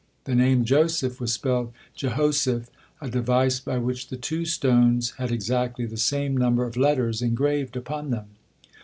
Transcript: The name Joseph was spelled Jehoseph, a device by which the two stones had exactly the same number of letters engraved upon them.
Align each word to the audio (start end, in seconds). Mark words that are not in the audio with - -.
The 0.23 0.33
name 0.33 0.65
Joseph 0.65 1.21
was 1.21 1.31
spelled 1.31 1.73
Jehoseph, 1.93 2.71
a 3.01 3.07
device 3.11 3.59
by 3.59 3.77
which 3.77 4.07
the 4.07 4.17
two 4.17 4.45
stones 4.45 5.11
had 5.19 5.29
exactly 5.31 5.85
the 5.85 5.95
same 5.95 6.35
number 6.35 6.65
of 6.65 6.75
letters 6.75 7.21
engraved 7.21 7.75
upon 7.75 8.09
them. 8.09 8.25